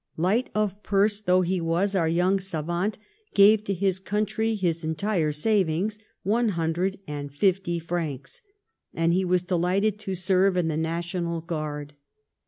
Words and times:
Light 0.17 0.49
of 0.55 0.81
purse 0.81 1.21
though 1.21 1.41
he 1.41 1.61
was, 1.61 1.95
our 1.95 2.07
young 2.07 2.39
savant 2.39 2.97
gave 3.35 3.63
to 3.65 3.73
his 3.75 3.99
country 3.99 4.55
his 4.55 4.83
entire 4.83 5.31
savings, 5.31 5.99
one 6.23 6.49
hundred 6.49 6.97
and 7.07 7.31
fifty 7.31 7.77
francs, 7.77 8.41
and 8.95 9.13
he 9.13 9.23
was 9.23 9.43
delighted 9.43 9.99
to 9.99 10.15
serve 10.15 10.57
in 10.57 10.69
the 10.69 10.75
national 10.75 11.41
guard. 11.41 11.93